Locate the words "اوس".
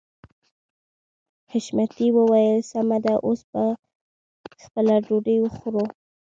3.25-3.41